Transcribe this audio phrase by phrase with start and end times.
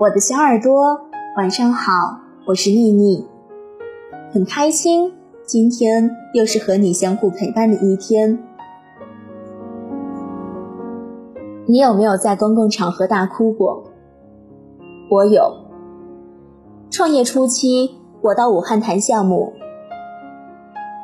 [0.00, 1.00] 我的小耳朵，
[1.36, 1.90] 晚上好，
[2.46, 3.26] 我是妮妮，
[4.32, 5.12] 很开心
[5.44, 8.38] 今天又是和你相互陪伴的一天。
[11.66, 13.82] 你有没有在公共场合大哭过？
[15.10, 15.52] 我有。
[16.90, 19.52] 创业初期，我到武汉谈项目，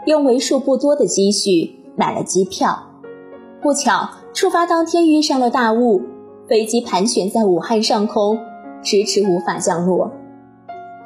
[0.06, 2.78] 用为数不多的积蓄买了机票，
[3.60, 6.00] 不巧出发当天遇上了大雾，
[6.48, 8.38] 飞机盘旋在武汉上空。
[8.84, 10.12] 迟迟无法降落，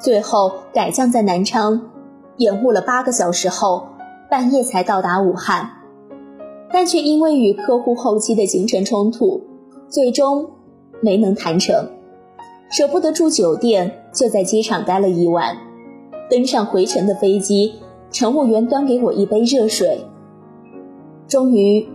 [0.01, 1.81] 最后改降在南昌，
[2.37, 3.87] 延误了八个小时后，
[4.29, 5.71] 半夜才到达武汉，
[6.73, 9.43] 但却因为与客户后期的行程冲突，
[9.89, 10.51] 最终
[11.01, 11.91] 没能谈成。
[12.69, 15.57] 舍不得住酒店，就在机场待了一晚。
[16.29, 17.75] 登上回程的飞机，
[18.11, 20.05] 乘务员端给我一杯热水，
[21.29, 21.89] 终于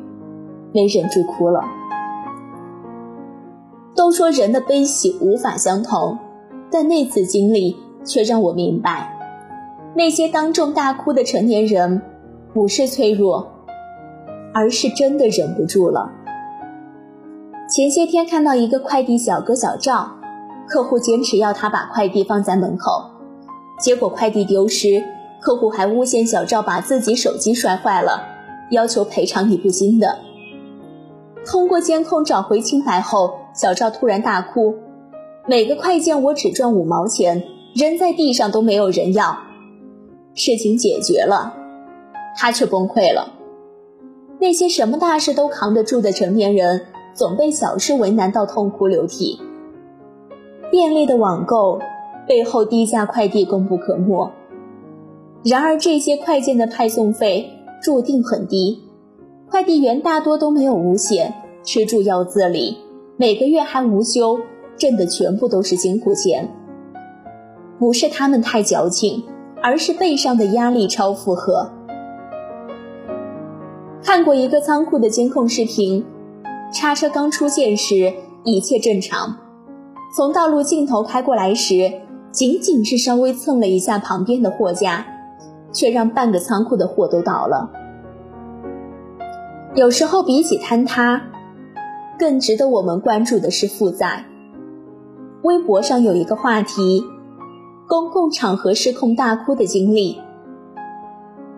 [0.72, 1.62] 没忍住哭了。
[4.04, 6.20] 都说人的悲喜无法相同，
[6.70, 9.18] 但那次经历却让我明白，
[9.96, 12.02] 那些当众大哭的成年人，
[12.54, 13.48] 不是脆弱，
[14.54, 16.12] 而是真的忍不住了。
[17.74, 20.12] 前些天看到一个快递小哥小赵，
[20.68, 23.06] 客户坚持要他把快递放在门口，
[23.80, 25.02] 结果快递丢失，
[25.40, 28.22] 客户还诬陷小赵把自己手机摔坏了，
[28.70, 30.20] 要求赔偿一部新的。
[31.46, 33.40] 通过监控找回清白后。
[33.54, 34.74] 小赵突然大哭，
[35.48, 37.44] 每个快件我只赚五毛钱，
[37.76, 39.38] 扔在地上都没有人要。
[40.34, 41.54] 事情解决了，
[42.36, 43.34] 他却崩溃了。
[44.40, 46.82] 那些什么大事都扛得住的成年人，
[47.14, 49.40] 总被小事为难到痛哭流涕。
[50.72, 51.80] 便利的网购
[52.28, 54.32] 背后低价快递功不可没，
[55.46, 57.48] 然而这些快件的派送费
[57.80, 58.82] 注定很低，
[59.52, 61.32] 快递员大多都没有五险，
[61.64, 62.78] 吃住要自理。
[63.16, 64.40] 每个月还无休，
[64.76, 66.50] 挣的全部都是辛苦钱。
[67.78, 69.24] 不是他们太矫情，
[69.62, 71.70] 而是背上的压力超负荷。
[74.02, 76.04] 看过一个仓库的监控视频，
[76.74, 78.12] 叉车刚出现时
[78.44, 79.38] 一切正常，
[80.18, 81.94] 从道路尽头开过来时，
[82.32, 85.06] 仅仅是稍微蹭了一下旁边的货架，
[85.72, 87.70] 却让半个仓库的货都倒了。
[89.76, 91.22] 有时候比起坍塌。
[92.18, 94.26] 更值得我们关注的是负债。
[95.44, 97.04] 微博上有一个话题：
[97.88, 100.20] 公共场合失控大哭的经历。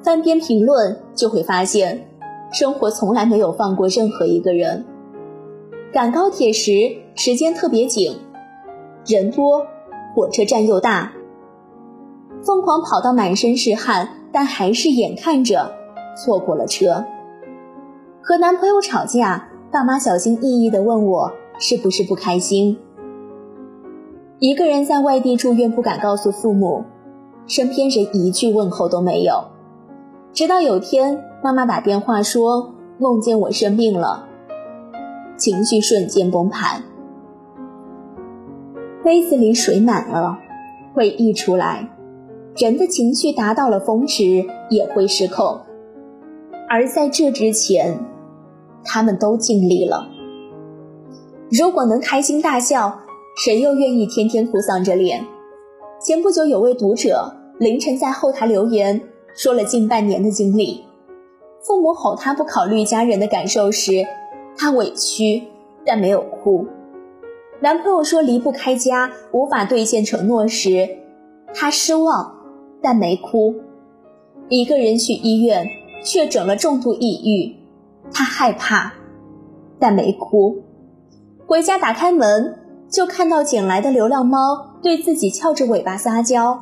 [0.04, 2.08] 翻篇评论就会发现，
[2.52, 4.86] 生活从来没有放过任何一个人。
[5.94, 6.72] 赶高铁时
[7.16, 8.18] 时间特别紧，
[9.06, 9.66] 人多，
[10.14, 11.14] 火车站又大，
[12.44, 15.72] 疯狂跑到满身是汗，但还是眼看着
[16.18, 17.06] 错过了车。
[18.22, 19.50] 和男朋友吵架。
[19.76, 22.78] 爸妈小心翼翼地问我是不是不开心。
[24.40, 26.86] 一个人在外地住院，不敢告诉父母，
[27.46, 29.34] 身边人一句问候都没有。
[30.32, 34.26] 直到有天，妈妈打电话说梦见我生病了，
[35.36, 36.82] 情绪瞬间崩盘，
[39.04, 40.38] 杯子里水满了，
[40.94, 41.90] 会溢出来。
[42.56, 45.60] 人的情绪达到了峰值，也会失控。
[46.70, 48.00] 而在这之前。
[48.86, 50.08] 他们都尽力了。
[51.50, 53.02] 如果能开心大笑，
[53.44, 55.26] 谁又愿意天天哭丧着脸？
[56.00, 59.02] 前不久有位读者凌晨在后台留言，
[59.36, 60.84] 说了近半年的经历。
[61.62, 64.06] 父母吼他不考虑家人的感受时，
[64.56, 65.44] 他委屈
[65.86, 66.66] 但没有哭；
[67.60, 70.88] 男朋友说离不开家，无法兑现承诺时，
[71.54, 72.36] 他失望
[72.82, 73.56] 但没哭。
[74.48, 75.68] 一个人去医院
[76.04, 77.65] 确诊了重度抑郁。
[78.12, 78.94] 他害怕，
[79.80, 80.64] 但没哭。
[81.46, 82.58] 回家打开门，
[82.90, 86.60] 就看到捡来的流浪猫对自己翘着尾巴撒娇，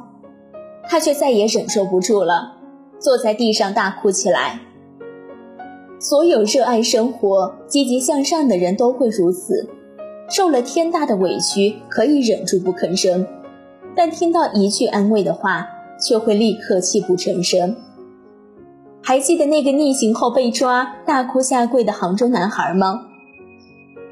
[0.88, 2.58] 他却再也忍受不住了，
[3.00, 4.59] 坐在地上大哭起来。
[6.00, 9.69] 所有热爱生活、积极向上的人都会如此，
[10.30, 13.25] 受了天大的委屈可以忍住不吭声，
[13.95, 15.66] 但听到一句安慰的话，
[16.01, 17.74] 却会立刻泣不成声。
[19.06, 23.02] 还记得那个逆行后被抓、大哭下跪的杭州男孩吗？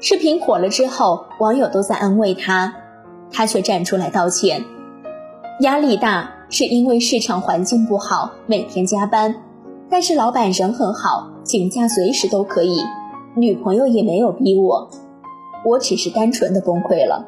[0.00, 2.74] 视频火了之后，网友都在安慰他，
[3.30, 4.62] 他却站出来道歉。
[5.60, 9.34] 压力大是因为市场环境不好，每天加班，
[9.88, 12.82] 但是老板人很好，请假随时都可以，
[13.34, 14.90] 女朋友也没有逼我，
[15.64, 17.24] 我只是单纯的崩溃了。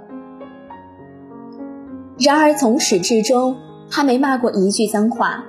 [2.18, 3.56] 然而从始至终，
[3.90, 5.42] 他没骂过一句脏话，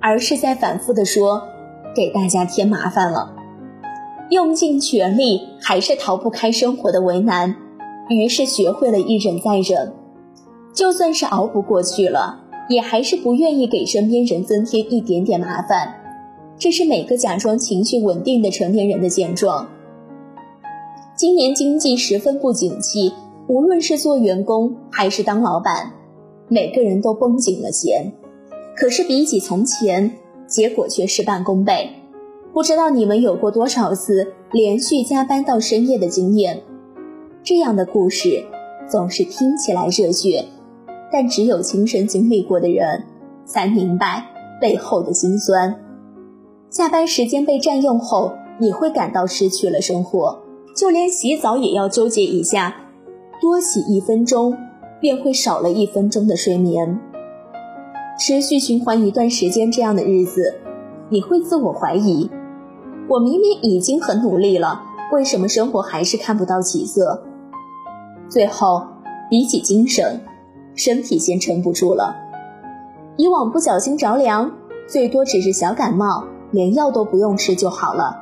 [0.00, 1.50] 而是在反复的说。
[1.94, 3.34] 给大家添麻烦了，
[4.30, 7.54] 用尽全力还是逃不开生活的为难，
[8.08, 9.92] 于是学会了一忍再忍，
[10.74, 15.94] 就算是熬不过去了，也还是不愿意给身边人增添一点点麻烦。
[16.58, 19.66] 这是每个假装情绪稳定的成年人的现状。
[21.16, 23.12] 今年经济十分不景气，
[23.48, 25.92] 无论是做员工还是当老板，
[26.48, 28.12] 每个人都绷紧了弦。
[28.76, 30.10] 可是比起从前，
[30.52, 31.90] 结果却事半功倍。
[32.52, 36.62] 不知道你们有过多少次连续加班到深夜的经验？
[37.42, 38.44] 这样的故事
[38.86, 40.44] 总是听起来热血，
[41.10, 43.04] 但只有亲身经历过的人
[43.46, 44.26] 才明白
[44.60, 45.74] 背后的辛酸。
[46.68, 50.38] 下班时间被占用后，你会感到失去了生活。
[50.76, 52.74] 就连洗澡也要纠结一下，
[53.40, 54.56] 多洗一分钟，
[55.00, 56.98] 便会少了一分钟的睡眠。
[58.18, 60.54] 持续循环一段时间这样的日子，
[61.08, 62.30] 你会自我怀疑：
[63.08, 64.82] 我明明已经很努力了，
[65.12, 67.22] 为什么生活还是看不到起色？
[68.28, 68.86] 最后，
[69.28, 70.20] 比起精神，
[70.74, 72.16] 身体先撑不住了。
[73.16, 74.50] 以往不小心着凉，
[74.86, 78.16] 最多只是小感冒，连药都不用吃就好了。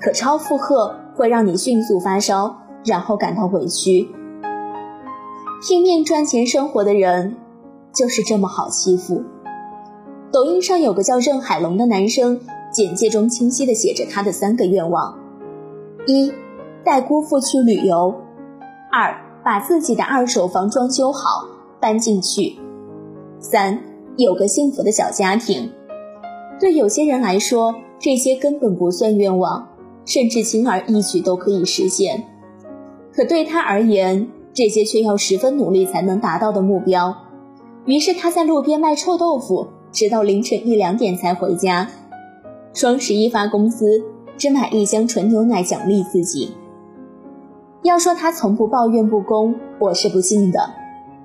[0.00, 0.96] 可超负荷。
[1.16, 4.08] 会让你迅速发烧，然后感到委屈。
[5.64, 7.36] 拼命赚钱生活的人，
[7.94, 9.22] 就是这么好欺负。
[10.32, 12.40] 抖音上有个叫任海龙的男生，
[12.72, 15.18] 简介中清晰的写着他的三个愿望：
[16.06, 16.32] 一，
[16.84, 18.14] 带姑父去旅游；
[18.90, 21.46] 二，把自己的二手房装修好，
[21.80, 22.58] 搬进去；
[23.38, 23.78] 三，
[24.16, 25.70] 有个幸福的小家庭。
[26.58, 29.68] 对有些人来说，这些根本不算愿望。
[30.06, 32.24] 甚至轻而易举都可以实现，
[33.10, 37.16] 可对他而言，这些却要十分努力才能达到的目标。
[37.86, 41.88] 于是他在路边卖臭豆腐，直到凌晨一两点才回家。
[42.72, 44.02] 双十一发工资，
[44.36, 46.52] 只买一箱纯牛奶奖励自己。
[47.82, 50.70] 要说他从不抱怨不公，我是不信的。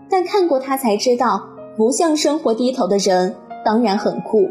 [0.10, 1.48] 但看过他才知道，
[1.78, 4.50] 不向生活低头的人当然很酷，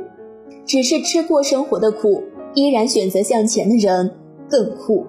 [0.65, 2.23] 只是吃过生活的苦。
[2.55, 4.17] 依然选择向前的人
[4.49, 5.07] 更酷。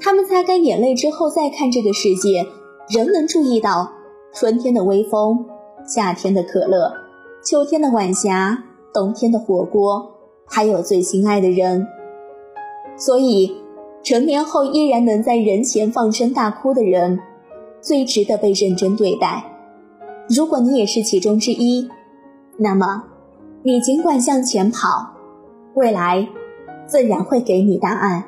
[0.00, 2.44] 他们擦干眼泪之后再看这个世界，
[2.88, 3.92] 仍能注意到
[4.34, 5.46] 春天的微风、
[5.92, 6.92] 夏天的可乐、
[7.42, 8.62] 秋天的晚霞、
[8.94, 10.08] 冬天的火锅，
[10.46, 11.84] 还有最心爱的人。
[12.96, 13.56] 所以，
[14.04, 17.18] 成年后依然能在人前放声大哭的人，
[17.80, 19.42] 最值得被认真对待。
[20.28, 21.88] 如果你也是其中之一，
[22.56, 23.02] 那么，
[23.64, 25.12] 你尽管向前跑，
[25.74, 26.28] 未来。
[26.86, 28.24] 自然会给你答案。